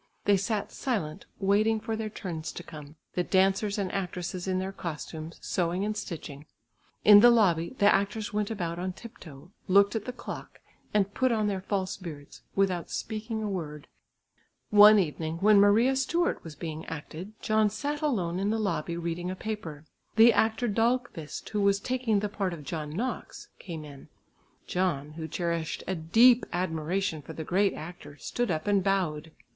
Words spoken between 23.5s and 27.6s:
came in. John, who cherished a deep admiration for the